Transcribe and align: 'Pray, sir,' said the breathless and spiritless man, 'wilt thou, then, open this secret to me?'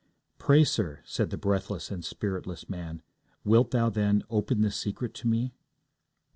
'Pray, 0.39 0.63
sir,' 0.63 0.99
said 1.03 1.29
the 1.29 1.37
breathless 1.37 1.91
and 1.91 2.03
spiritless 2.03 2.67
man, 2.67 3.03
'wilt 3.43 3.69
thou, 3.69 3.87
then, 3.87 4.23
open 4.31 4.61
this 4.61 4.75
secret 4.75 5.13
to 5.13 5.27
me?' 5.27 5.53